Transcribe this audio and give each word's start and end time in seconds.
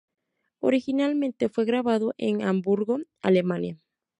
Originalmente, 0.61 1.47
fue 1.47 1.63
grabado 1.65 2.15
en 2.17 2.41
Hamburgo, 2.41 2.97
Alemania. 3.21 3.77